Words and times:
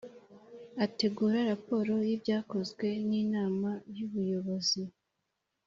Ategura 0.85 1.37
raporo 1.51 1.93
y 2.07 2.11
ibyakozwe 2.15 2.87
n 3.07 3.09
Inama 3.23 3.69
y 3.95 3.99
Ubuyobozi 4.07 4.81